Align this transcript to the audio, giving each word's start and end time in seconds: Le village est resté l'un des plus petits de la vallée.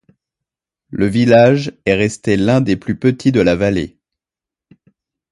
Le 0.89 1.05
village 1.05 1.73
est 1.85 1.93
resté 1.93 2.35
l'un 2.35 2.59
des 2.59 2.75
plus 2.75 2.97
petits 2.97 3.31
de 3.31 3.39
la 3.39 3.55
vallée. 3.55 3.99